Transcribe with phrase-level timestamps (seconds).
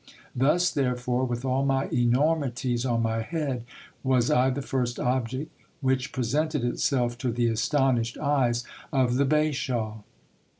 [0.35, 3.65] Thus therefore, with all my enormities on my head,
[4.01, 9.99] was I the first object which presented itself to the astonished eyes of the bashaw.